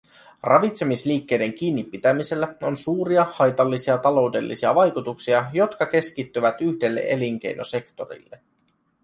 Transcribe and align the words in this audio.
Ravitsemisliikkeiden 0.43 1.53
kiinnipitämisellä 1.53 2.55
on 2.61 2.77
suuria 2.77 3.25
haitallisia 3.31 3.97
taloudellisia 3.97 4.75
vaikutuksia, 4.75 5.49
jotka 5.53 5.85
keskittyvät 5.85 6.55
yhdelle 6.61 7.01
elinkeinosektorille. 7.07 8.41